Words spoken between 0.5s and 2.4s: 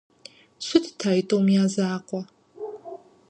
Щытт а тӀум я закъуэ.